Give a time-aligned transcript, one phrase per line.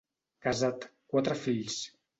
[0.45, 1.81] Casat, quatre fills.